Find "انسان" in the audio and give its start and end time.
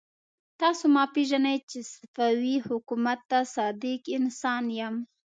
4.17-4.63